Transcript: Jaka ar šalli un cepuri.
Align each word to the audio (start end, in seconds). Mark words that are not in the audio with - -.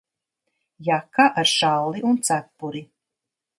Jaka 0.87 1.27
ar 1.41 1.47
šalli 1.53 2.03
un 2.11 2.17
cepuri. 2.25 2.83